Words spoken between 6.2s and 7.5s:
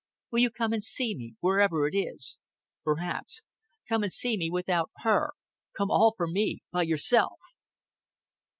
me, by yourself."